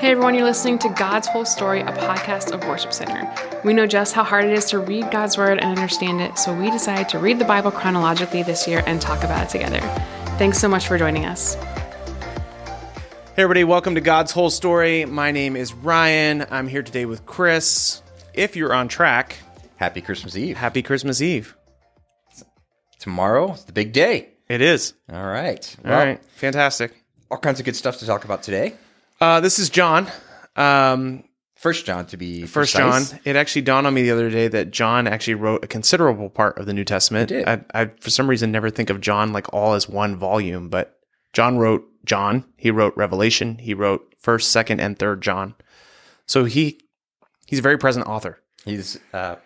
[0.00, 3.30] Hey everyone, you're listening to God's Whole Story, a podcast of Worship Center.
[3.64, 6.58] We know just how hard it is to read God's Word and understand it, so
[6.58, 9.80] we decided to read the Bible chronologically this year and talk about it together.
[10.38, 11.54] Thanks so much for joining us.
[11.54, 15.04] Hey, everybody, welcome to God's Whole Story.
[15.04, 16.46] My name is Ryan.
[16.50, 18.00] I'm here today with Chris.
[18.32, 19.36] If you're on track,
[19.76, 20.56] Happy Christmas Eve.
[20.56, 21.54] happy Christmas Eve.
[22.98, 24.30] Tomorrow is the big day.
[24.48, 24.94] It is.
[25.12, 25.76] All right.
[25.84, 26.94] All right, fantastic.
[27.30, 28.72] All kinds of good stuff to talk about today.
[29.20, 30.08] Uh, this is John.
[30.56, 31.24] Um,
[31.56, 33.10] First John to be First precise.
[33.10, 33.20] John.
[33.24, 36.56] It actually dawned on me the other day that John actually wrote a considerable part
[36.58, 37.30] of the New Testament.
[37.32, 40.98] I, I, for some reason, never think of John like all as one volume, but
[41.34, 42.44] John wrote John.
[42.56, 43.58] He wrote Revelation.
[43.58, 45.54] He wrote First, Second, and Third John.
[46.24, 46.80] So he
[47.46, 48.38] he's a very present author.
[48.64, 49.36] He's uh,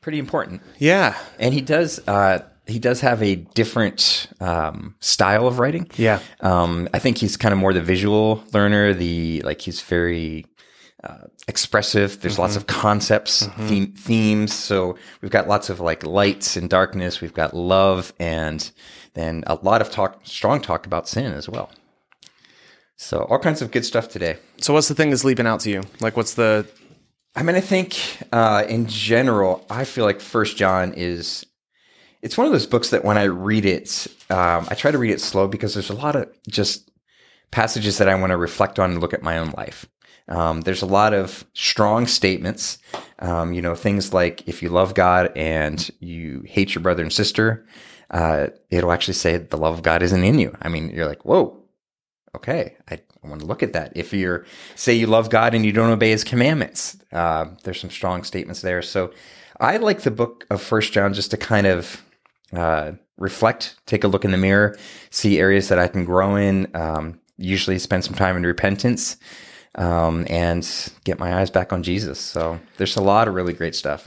[0.00, 1.18] pretty important, Yeah.
[1.40, 5.90] and he does uh, he does have a different um, style of writing.
[5.96, 6.20] Yeah.
[6.40, 8.94] Um, I think he's kind of more the visual learner.
[8.94, 10.46] The like he's very
[11.02, 12.20] uh, expressive.
[12.20, 14.54] There's lots of concepts, theme, themes.
[14.54, 17.20] So we've got lots of like lights and darkness.
[17.20, 18.70] We've got love, and
[19.14, 21.70] then a lot of talk, strong talk about sin as well.
[22.96, 24.36] So all kinds of good stuff today.
[24.58, 25.82] So what's the thing that's leaping out to you?
[26.00, 26.66] Like, what's the
[27.34, 27.98] I mean, I think
[28.30, 31.46] uh, in general, I feel like First John is.
[32.22, 35.10] It's one of those books that when I read it, um, I try to read
[35.10, 36.90] it slow because there's a lot of just
[37.50, 39.86] passages that I want to reflect on and look at my own life.
[40.28, 42.78] Um, there's a lot of strong statements,
[43.18, 47.12] um, you know, things like if you love God and you hate your brother and
[47.12, 47.66] sister,
[48.10, 50.56] uh, it'll actually say the love of God isn't in you.
[50.62, 51.60] I mean, you're like, whoa,
[52.36, 53.92] okay, I want to look at that.
[53.96, 57.90] If you're say you love God and you don't obey His commandments, uh, there's some
[57.90, 58.80] strong statements there.
[58.82, 59.12] So
[59.60, 62.02] I like the book of First John just to kind of
[62.52, 64.76] uh, reflect, take a look in the mirror,
[65.10, 66.70] see areas that I can grow in.
[66.74, 69.16] Um, usually, spend some time in repentance.
[69.74, 70.68] Um, and
[71.04, 72.18] get my eyes back on Jesus.
[72.18, 74.06] So there's a lot of really great stuff.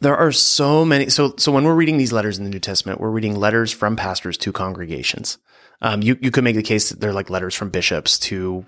[0.00, 3.00] there are so many so so when we're reading these letters in the New Testament,
[3.00, 5.38] we're reading letters from pastors to congregations.
[5.82, 8.64] Um, you you could make the case that they're like letters from bishops to,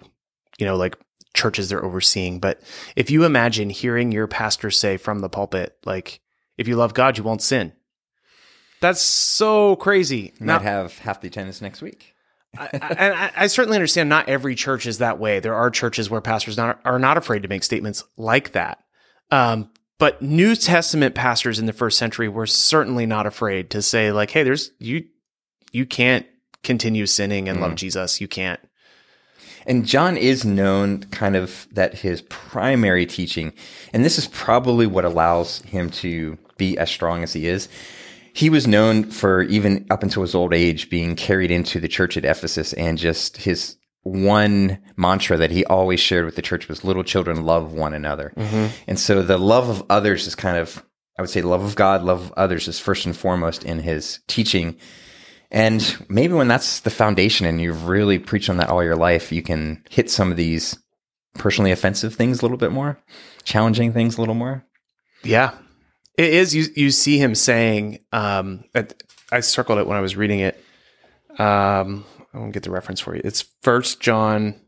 [0.59, 0.97] you know, like
[1.35, 2.39] churches they're overseeing.
[2.41, 2.61] But
[2.97, 6.21] if you imagine hearing your pastor say from the pulpit, like,
[6.59, 7.73] if you love God, you won't sin.
[8.81, 10.33] That's so crazy.
[10.41, 12.15] Might Now, have half the attendance next week.
[12.59, 15.39] I, I- and I, I certainly understand not every church is that way.
[15.41, 18.83] There are churches where pastors not, are not afraid to make statements like that.
[19.31, 24.11] Um, but New Testament pastors in the first century were certainly not afraid to say,
[24.13, 25.05] like, "Hey, there's you,
[25.73, 26.27] you can't
[26.65, 28.19] continue sinning and love Jesus.
[28.21, 28.61] You can't."
[29.67, 33.53] And John is known kind of that his primary teaching,
[33.93, 37.69] and this is probably what allows him to be as strong as he is.
[38.33, 42.17] He was known for even up until his old age being carried into the church
[42.17, 46.85] at Ephesus and just his one mantra that he always shared with the church was
[46.85, 48.33] little children love one another.
[48.37, 48.67] Mm-hmm.
[48.87, 50.85] And so the love of others is kind of,
[51.19, 54.21] I would say, love of God, love of others is first and foremost in his
[54.27, 54.79] teaching.
[55.51, 59.33] And maybe when that's the foundation and you've really preached on that all your life,
[59.33, 60.79] you can hit some of these
[61.35, 62.99] personally offensive things a little bit more,
[63.45, 64.65] challenging things a little more.
[65.23, 65.53] Yeah,
[66.17, 66.55] it is.
[66.55, 70.63] You you see him saying, um, at- I circled it when I was reading it.
[71.39, 72.05] Um,
[72.35, 73.23] I won't get the reference for you.
[73.25, 74.61] It's First John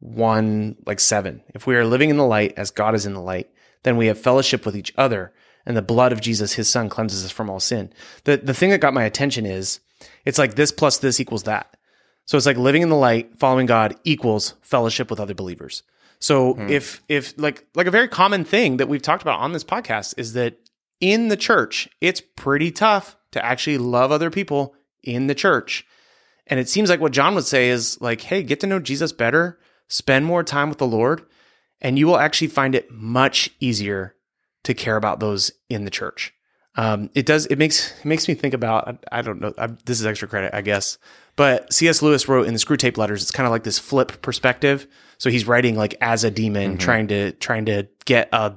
[0.00, 1.42] one like seven.
[1.54, 3.48] If we are living in the light as God is in the light,
[3.82, 5.32] then we have fellowship with each other,
[5.66, 7.92] and the blood of Jesus, His Son, cleanses us from all sin.
[8.24, 9.80] The the thing that got my attention is
[10.24, 11.76] it's like this plus this equals that.
[12.24, 15.82] So it's like living in the light, following God equals fellowship with other believers.
[16.20, 19.64] So if if like like a very common thing that we've talked about on this
[19.64, 20.58] podcast is that
[21.00, 25.86] in the church, it's pretty tough to actually love other people in the church.
[26.46, 29.12] And it seems like what John would say is like, hey, get to know Jesus
[29.12, 31.24] better, spend more time with the Lord,
[31.80, 34.14] and you will actually find it much easier
[34.64, 36.34] to care about those in the church.
[36.76, 37.46] Um, it does.
[37.46, 38.88] It makes it makes me think about.
[38.88, 39.52] I, I don't know.
[39.58, 40.98] I, this is extra credit, I guess.
[41.34, 42.00] But C.S.
[42.02, 43.22] Lewis wrote in the Screwtape Letters.
[43.22, 44.86] It's kind of like this flip perspective.
[45.18, 48.54] So he's writing like as a demon, trying to trying to get a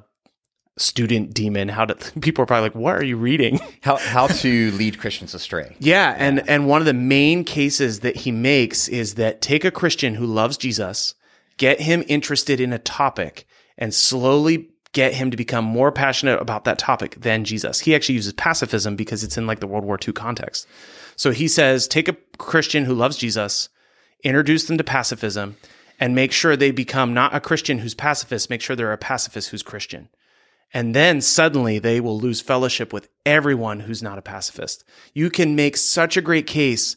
[0.78, 1.70] student demon.
[1.70, 3.60] How to people are probably like, what are you reading?
[3.81, 5.75] How, how to lead Christians astray.
[5.80, 9.72] Yeah, and and one of the main cases that he makes is that take a
[9.72, 11.16] Christian who loves Jesus,
[11.58, 13.46] get him interested in a topic,
[13.78, 17.81] and slowly get him to become more passionate about that topic than Jesus.
[17.81, 20.68] He actually uses pacifism because it's in like the World War II context.
[21.16, 23.70] So he says, take a Christian who loves Jesus,
[24.24, 25.58] introduce them to pacifism,
[26.00, 29.50] and make sure they become not a Christian who's pacifist, make sure they're a pacifist
[29.50, 30.10] who's Christian.
[30.74, 34.84] And then suddenly they will lose fellowship with everyone who's not a pacifist.
[35.14, 36.96] You can make such a great case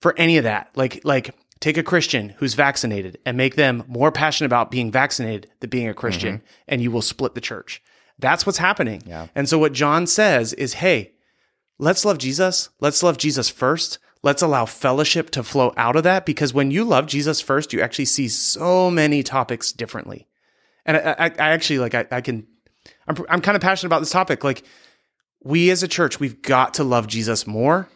[0.00, 0.70] for any of that.
[0.74, 5.50] Like, like take a Christian who's vaccinated and make them more passionate about being vaccinated
[5.60, 6.46] than being a Christian, mm-hmm.
[6.66, 7.82] and you will split the church.
[8.18, 9.02] That's what's happening.
[9.06, 9.28] Yeah.
[9.34, 11.12] And so what John says is, hey,
[11.78, 12.68] let's love Jesus.
[12.80, 13.98] Let's love Jesus first.
[14.22, 17.80] Let's allow fellowship to flow out of that because when you love Jesus first, you
[17.80, 20.26] actually see so many topics differently.
[20.84, 22.48] And I, I, I actually like, I, I can,
[23.08, 24.44] I'm, I'm kind of passionate about this topic.
[24.44, 24.62] Like,
[25.42, 27.88] we as a church, we've got to love Jesus more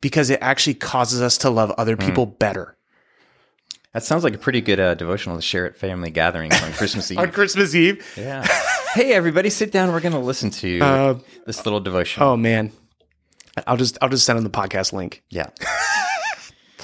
[0.00, 2.76] because it actually causes us to love other people better.
[3.92, 7.10] That sounds like a pretty good uh, devotional to share at family gatherings on Christmas
[7.12, 7.18] Eve.
[7.18, 8.46] On Christmas Eve, yeah.
[8.94, 9.92] hey, everybody, sit down.
[9.92, 12.22] We're going to listen to Uh, this little devotion.
[12.22, 12.70] oh man,
[13.66, 15.22] I'll just I'll just send them the podcast link.
[15.28, 15.48] Yeah.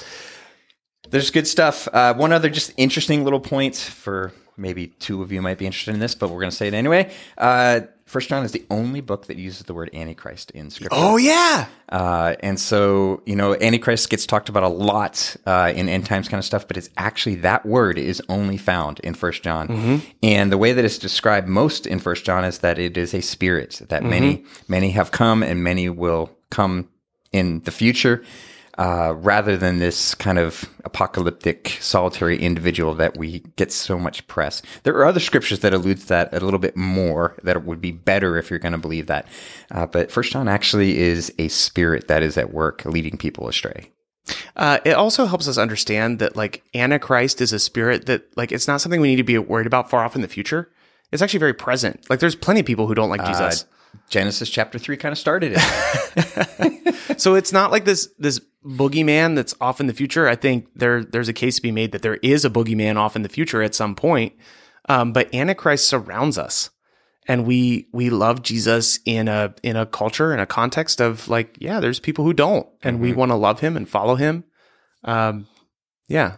[1.09, 1.87] There's good stuff.
[1.93, 5.93] Uh, one other just interesting little point for maybe two of you might be interested
[5.93, 7.11] in this, but we're going to say it anyway.
[7.37, 10.95] Uh, First John is the only book that uses the word Antichrist in Scripture.
[10.97, 15.89] Oh yeah, Uh, and so, you know, Antichrist gets talked about a lot uh, in
[15.89, 19.43] end times kind of stuff, but it's actually that word is only found in First
[19.43, 20.01] John.
[20.23, 23.21] And the way that it's described most in First John is that it is a
[23.21, 26.87] spirit that many, many have come and many will come
[27.33, 28.23] in the future.
[28.77, 34.61] Uh, rather than this kind of apocalyptic solitary individual that we get so much press.
[34.83, 37.81] There are other scriptures that allude to that a little bit more that it would
[37.81, 39.27] be better if you're going to believe that.
[39.71, 43.91] Uh, but First John actually is a spirit that is at work leading people astray.
[44.55, 48.67] Uh, it also helps us understand that like Antichrist is a spirit that like it's
[48.67, 50.69] not something we need to be worried about far off in the future.
[51.11, 52.09] It's actually very present.
[52.09, 53.65] Like there's plenty of people who don't like Jesus.
[54.09, 56.95] Genesis chapter three kind of started it.
[57.17, 60.27] so it's not like this this boogeyman that's off in the future.
[60.27, 63.15] I think there there's a case to be made that there is a boogeyman off
[63.15, 64.33] in the future at some point.
[64.89, 66.69] Um, but Antichrist surrounds us,
[67.27, 71.57] and we we love Jesus in a in a culture in a context of like
[71.59, 74.43] yeah, there's people who don't, and we want to love him and follow him.
[75.03, 75.47] Um,
[76.07, 76.37] yeah,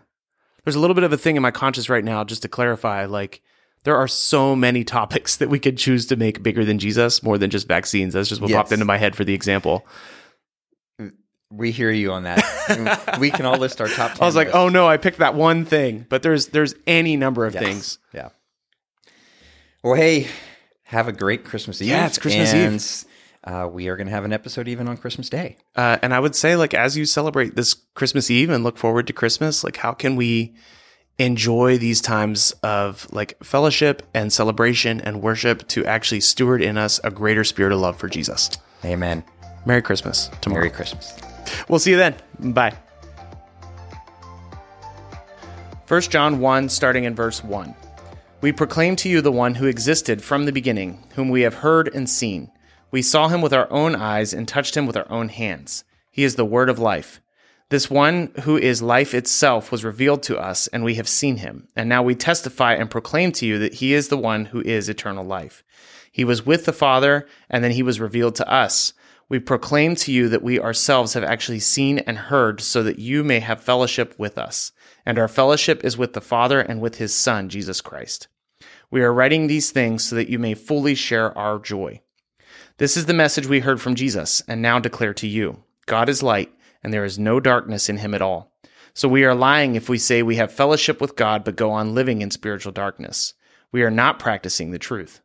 [0.63, 3.06] there's a little bit of a thing in my conscience right now, just to clarify,
[3.06, 3.42] like.
[3.86, 7.38] There are so many topics that we could choose to make bigger than Jesus, more
[7.38, 8.14] than just vaccines.
[8.14, 8.58] That's just what Yes.
[8.58, 9.86] popped into my head for the example.
[11.52, 13.18] we hear you on that.
[13.20, 14.58] we can all list our top 10 I was like, lists.
[14.58, 17.64] oh no, I picked that one thing, but there's there's any number of Yes.
[17.64, 18.00] things.
[18.14, 18.30] Yeah.
[19.84, 20.28] Well, hey,
[20.84, 21.88] have a great Christmas Eve.
[21.90, 23.06] Yeah, it's Christmas Eve.
[23.46, 25.56] Uh, we are going to have an episode even on Christmas Day.
[25.76, 29.08] Uh, and I would say, like, as you celebrate this Christmas Eve and look forward
[29.08, 30.54] to Christmas, like, how can we
[31.19, 37.00] enjoy these times of like fellowship and celebration and worship to actually steward in us
[37.04, 38.50] a greater spirit of love for Jesus?
[38.83, 39.24] Amen.
[39.66, 40.62] Merry Christmas tomorrow.
[40.62, 41.13] Merry Christmas.
[41.68, 42.16] We'll see you then.
[42.39, 42.75] Bye.
[45.88, 47.75] 1 John 1, starting in verse 1.
[48.42, 51.94] We proclaim to you the one who existed from the beginning, whom we have heard
[51.94, 52.51] and seen.
[52.92, 55.83] We saw him with our own eyes and touched him with our own hands.
[56.10, 57.21] He is the word of life.
[57.69, 61.68] This one who is life itself was revealed to us, and we have seen him.
[61.75, 64.89] And now we testify and proclaim to you that he is the one who is
[64.89, 65.63] eternal life.
[66.12, 68.94] He was with the Father, and then he was revealed to us.
[69.30, 73.24] We proclaim to you that we ourselves have actually seen and heard, so that you
[73.24, 74.71] may have fellowship with us.
[75.06, 78.27] And our fellowship is with the Father and with his Son, Jesus Christ.
[78.89, 82.01] We are writing these things so that you may fully share our joy.
[82.77, 86.24] This is the message we heard from Jesus, and now declare to you God is
[86.24, 86.51] light,
[86.84, 88.52] and there is no darkness in him at all.
[88.94, 91.96] So we are lying if we say we have fellowship with God, but go on
[91.96, 93.34] living in spiritual darkness.
[93.72, 95.21] We are not practicing the truth.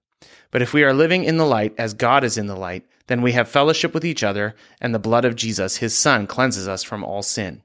[0.51, 3.23] But if we are living in the light as God is in the light, then
[3.23, 6.83] we have fellowship with each other, and the blood of Jesus, his Son, cleanses us
[6.83, 7.63] from all sin.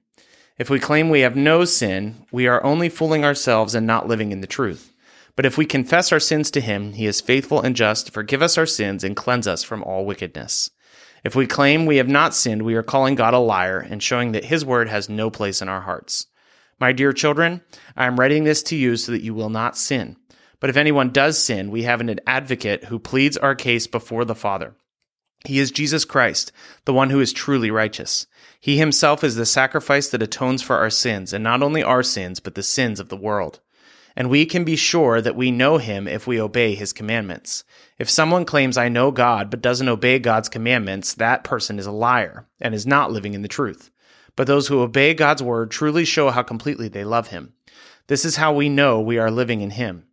[0.57, 4.31] If we claim we have no sin, we are only fooling ourselves and not living
[4.31, 4.93] in the truth.
[5.35, 8.41] But if we confess our sins to him, he is faithful and just to forgive
[8.41, 10.69] us our sins and cleanse us from all wickedness.
[11.23, 14.31] If we claim we have not sinned, we are calling God a liar and showing
[14.31, 16.27] that his word has no place in our hearts.
[16.79, 17.61] My dear children,
[17.97, 20.15] I am writing this to you so that you will not sin.
[20.59, 24.35] But if anyone does sin, we have an advocate who pleads our case before the
[24.35, 24.75] Father.
[25.45, 26.51] He is Jesus Christ,
[26.85, 28.27] the one who is truly righteous.
[28.59, 32.41] He himself is the sacrifice that atones for our sins, and not only our sins,
[32.41, 33.61] but the sins of the world.
[34.19, 37.63] And we can be sure that we know him if we obey his commandments.
[37.97, 41.91] If someone claims, I know God, but doesn't obey God's commandments, that person is a
[41.91, 43.91] liar and is not living in the truth.
[44.35, 47.53] But those who obey God's word truly show how completely they love him.
[48.07, 50.03] This is how we know we are living in him.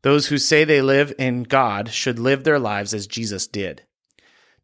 [0.00, 3.82] Those who say they live in God should live their lives as Jesus did.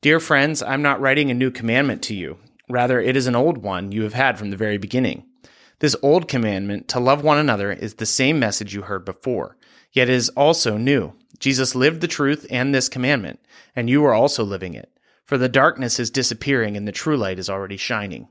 [0.01, 2.39] Dear friends, I'm not writing a new commandment to you.
[2.67, 5.27] Rather, it is an old one you have had from the very beginning.
[5.81, 9.59] This old commandment to love one another is the same message you heard before,
[9.93, 11.13] yet is also new.
[11.39, 13.41] Jesus lived the truth and this commandment,
[13.75, 14.91] and you are also living it.
[15.27, 18.29] For the darkness is disappearing and the true light is already shining.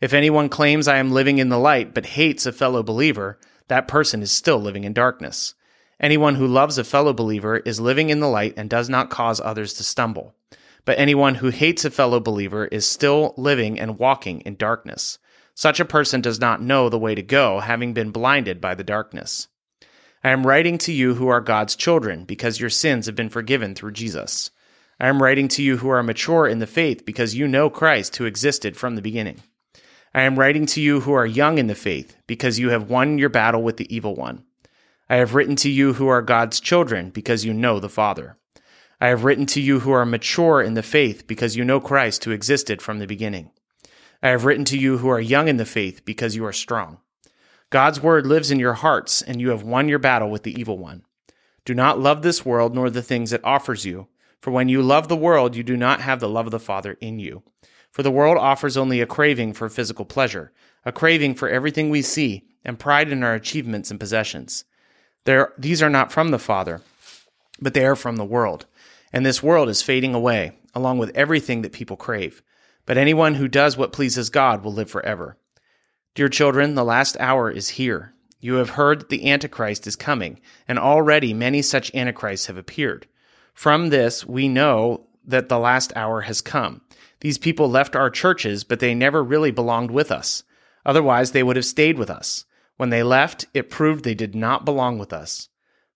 [0.00, 3.88] If anyone claims I am living in the light but hates a fellow believer, that
[3.88, 5.54] person is still living in darkness.
[5.98, 9.40] Anyone who loves a fellow believer is living in the light and does not cause
[9.40, 10.34] others to stumble.
[10.84, 15.18] But anyone who hates a fellow believer is still living and walking in darkness.
[15.56, 18.84] Such a person does not know the way to go, having been blinded by the
[18.84, 19.48] darkness.
[20.22, 23.74] I am writing to you who are God's children, because your sins have been forgiven
[23.74, 24.50] through Jesus.
[25.00, 28.16] I am writing to you who are mature in the faith, because you know Christ
[28.16, 29.42] who existed from the beginning.
[30.12, 33.16] I am writing to you who are young in the faith, because you have won
[33.16, 34.44] your battle with the evil one.
[35.08, 38.36] I have written to you who are God's children, because you know the Father.
[39.00, 42.24] I have written to you who are mature in the faith, because you know Christ
[42.24, 43.52] who existed from the beginning.
[44.22, 46.98] I have written to you who are young in the faith, because you are strong.
[47.70, 50.78] God's word lives in your hearts, and you have won your battle with the evil
[50.78, 51.04] one.
[51.64, 54.06] Do not love this world nor the things it offers you,
[54.40, 56.96] for when you love the world, you do not have the love of the Father
[57.00, 57.42] in you.
[57.90, 60.52] For the world offers only a craving for physical pleasure,
[60.84, 64.64] a craving for everything we see, and pride in our achievements and possessions.
[65.24, 66.82] They're, these are not from the Father,
[67.60, 68.66] but they are from the world.
[69.12, 72.42] And this world is fading away, along with everything that people crave.
[72.86, 75.36] But anyone who does what pleases God will live forever.
[76.14, 78.14] Dear children, the last hour is here.
[78.40, 83.06] You have heard that the Antichrist is coming, and already many such Antichrists have appeared.
[83.52, 86.80] From this, we know that the last hour has come.
[87.20, 90.44] These people left our churches, but they never really belonged with us.
[90.84, 92.44] Otherwise, they would have stayed with us.
[92.76, 95.48] When they left, it proved they did not belong with us.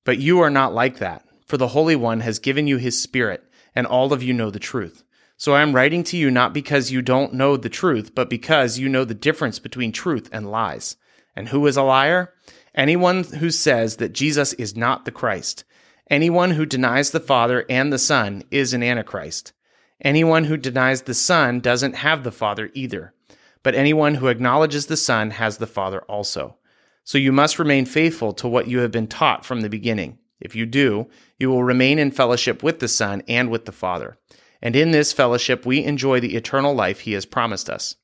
[0.04, 3.44] But you are not like that, for the Holy One has given you his Spirit,
[3.74, 5.04] and all of you know the truth.
[5.40, 8.78] So I am writing to you not because you don't know the truth, but because
[8.78, 10.98] you know the difference between truth and lies.
[11.34, 12.34] And who is a liar?
[12.74, 15.64] Anyone who says that Jesus is not the Christ.
[16.10, 19.54] Anyone who denies the Father and the Son is an Antichrist.
[20.02, 23.14] Anyone who denies the Son doesn't have the Father either.
[23.62, 26.58] But anyone who acknowledges the Son has the Father also.
[27.02, 30.18] So you must remain faithful to what you have been taught from the beginning.
[30.38, 34.18] If you do, you will remain in fellowship with the Son and with the Father
[34.62, 37.96] and in this fellowship we enjoy the eternal life he has promised us.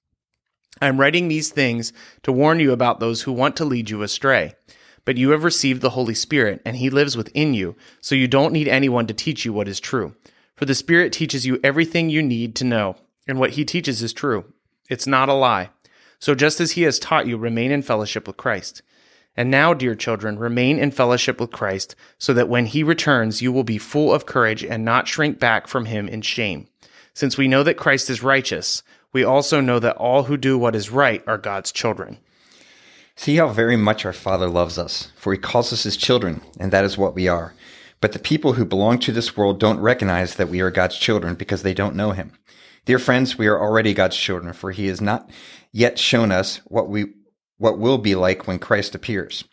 [0.80, 4.02] I am writing these things to warn you about those who want to lead you
[4.02, 4.54] astray.
[5.06, 8.52] But you have received the Holy Spirit, and he lives within you, so you don't
[8.52, 10.16] need anyone to teach you what is true.
[10.56, 12.96] For the Spirit teaches you everything you need to know,
[13.26, 14.52] and what he teaches is true.
[14.90, 15.70] It's not a lie.
[16.18, 18.82] So just as he has taught you, remain in fellowship with Christ.
[19.37, 23.52] And now, dear children, remain in fellowship with Christ, so that when he returns, you
[23.52, 26.69] will be full of courage and not shrink back from him in shame.
[27.12, 30.75] Since we know that Christ is righteous, we also know that all who do what
[30.75, 32.19] is right are God's children.
[33.14, 36.73] See how very much our Father loves us, for he calls us his children, and
[36.73, 37.55] that is what we are.
[38.00, 41.35] But the people who belong to this world don't recognize that we are God's children
[41.35, 42.33] because they don't know him.
[42.85, 45.31] Dear friends, we are already God's children, for he has not
[45.73, 47.07] yet shown us what we
[47.58, 49.44] what will be like when Christ appears.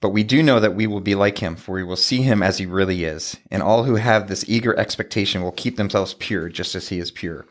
[0.00, 2.42] But we do know that we will be like him, for we will see him
[2.42, 6.48] as he really is, and all who have this eager expectation will keep themselves pure,
[6.48, 7.46] just as he is pure.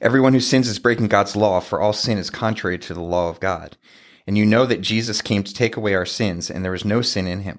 [0.00, 3.28] Everyone who sins is breaking God's law, for all sin is contrary to the law
[3.28, 3.76] of God.
[4.26, 7.02] And you know that Jesus came to take away our sins, and there is no
[7.02, 7.58] sin in him.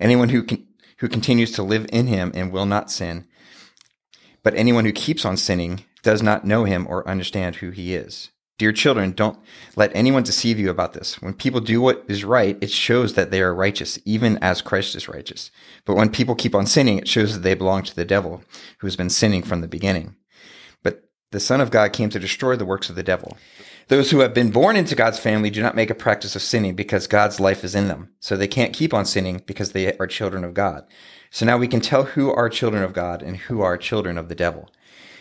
[0.00, 0.66] Anyone who con-
[0.98, 3.26] who continues to live in him and will not sin,
[4.42, 8.30] but anyone who keeps on sinning does not know him or understand who he is.
[8.58, 9.38] Dear children, don't
[9.76, 11.22] let anyone deceive you about this.
[11.22, 14.96] When people do what is right, it shows that they are righteous, even as Christ
[14.96, 15.52] is righteous.
[15.84, 18.42] But when people keep on sinning, it shows that they belong to the devil,
[18.78, 20.16] who has been sinning from the beginning.
[20.82, 23.38] But the Son of God came to destroy the works of the devil.
[23.86, 26.74] Those who have been born into God's family do not make a practice of sinning
[26.74, 28.10] because God's life is in them.
[28.18, 30.84] So they can't keep on sinning because they are children of God.
[31.30, 34.28] So now we can tell who are children of God and who are children of
[34.28, 34.68] the devil.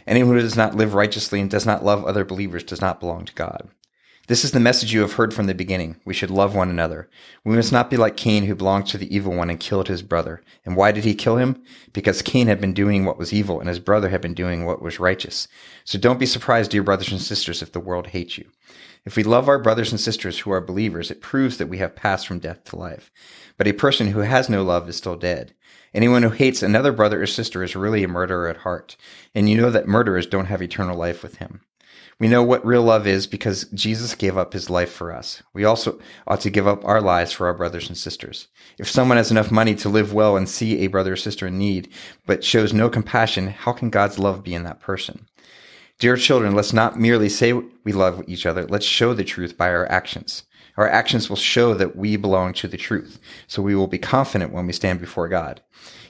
[0.08, 3.26] Anyone who does not live righteously and does not love other believers does not belong
[3.26, 3.70] to God.
[4.28, 6.02] This is the message you have heard from the beginning.
[6.06, 7.10] We should love one another.
[7.46, 10.02] We must not be like Cain, who belonged to the evil one and killed his
[10.02, 10.42] brother.
[10.66, 11.64] And why did he kill him?
[11.94, 14.82] Because Cain had been doing what was evil and his brother had been doing what
[14.82, 15.48] was righteous.
[15.86, 18.50] So don't be surprised, dear brothers and sisters, if the world hates you.
[19.06, 21.96] If we love our brothers and sisters who are believers, it proves that we have
[21.96, 23.10] passed from death to life.
[23.58, 25.54] But a person who has no love is still dead.
[25.98, 28.96] Anyone who hates another brother or sister is really a murderer at heart.
[29.34, 31.62] And you know that murderers don't have eternal life with him.
[32.20, 35.42] We know what real love is because Jesus gave up his life for us.
[35.54, 38.48] We also ought to give up our lives for our brothers and sisters.
[38.77, 41.58] If someone has enough money to live well and see a brother or sister in
[41.58, 41.92] need,
[42.27, 45.27] but shows no compassion, how can God's love be in that person?
[45.98, 48.68] Dear children, let's not merely say we love each other.
[48.68, 50.44] Let's show the truth by our actions.
[50.77, 53.19] Our actions will show that we belong to the truth.
[53.48, 55.62] So we will be confident when we stand before God.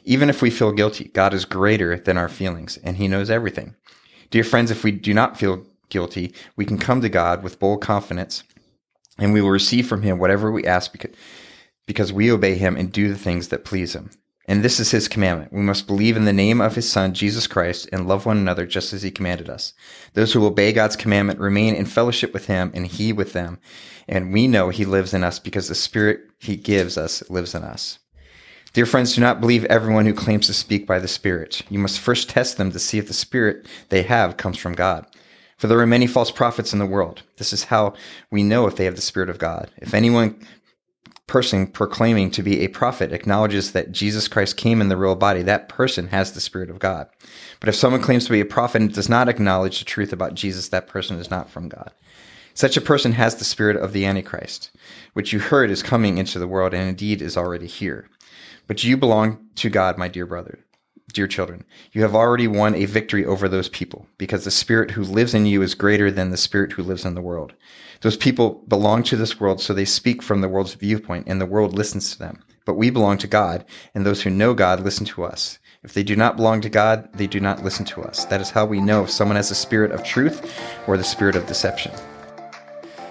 [0.03, 3.75] Even if we feel guilty, God is greater than our feelings and he knows everything.
[4.29, 7.81] Dear friends, if we do not feel guilty, we can come to God with bold
[7.81, 8.43] confidence
[9.17, 11.15] and we will receive from him whatever we ask because,
[11.86, 14.09] because we obey him and do the things that please him.
[14.48, 15.51] And this is his commandment.
[15.51, 18.66] We must believe in the name of his son, Jesus Christ, and love one another
[18.66, 19.74] just as he commanded us.
[20.13, 23.60] Those who obey God's commandment remain in fellowship with him and he with them.
[24.08, 27.63] And we know he lives in us because the spirit he gives us lives in
[27.63, 28.00] us.
[28.74, 31.63] Dear friends, do not believe everyone who claims to speak by the Spirit.
[31.68, 35.08] You must first test them to see if the Spirit they have comes from God.
[35.58, 37.24] For there are many false prophets in the world.
[37.38, 37.96] This is how
[38.30, 39.72] we know if they have the Spirit of God.
[39.77, 40.39] If anyone
[41.27, 45.43] person proclaiming to be a prophet acknowledges that Jesus Christ came in the real body,
[45.43, 47.07] that person has the Spirit of God.
[47.60, 50.36] But if someone claims to be a prophet and does not acknowledge the truth about
[50.36, 51.91] Jesus, that person is not from God.
[52.53, 54.72] Such a person has the spirit of the Antichrist,
[55.13, 58.10] which you heard is coming into the world and indeed is already here.
[58.65, 60.60] But you belong to God, my dear brother,
[61.13, 61.65] dear children.
[61.91, 65.46] You have already won a victory over those people, because the spirit who lives in
[65.46, 67.53] you is greater than the spirit who lives in the world.
[68.01, 71.46] Those people belong to this world, so they speak from the world's viewpoint, and the
[71.46, 72.44] world listens to them.
[72.66, 75.60] But we belong to God, and those who know God listen to us.
[75.84, 78.25] If they do not belong to God, they do not listen to us.
[78.25, 81.36] That is how we know if someone has the spirit of truth or the spirit
[81.36, 81.94] of deception.